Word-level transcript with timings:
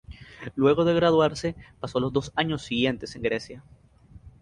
Luego 0.55 0.83
de 0.83 0.95
graduarse, 0.95 1.55
pasó 1.79 1.99
los 1.99 2.11
dos 2.11 2.31
años 2.35 2.63
siguientes 2.63 3.15
en 3.15 3.21
Grecia;. 3.21 3.63